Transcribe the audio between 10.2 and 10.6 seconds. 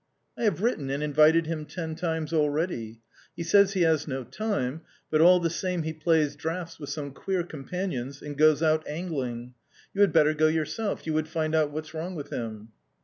go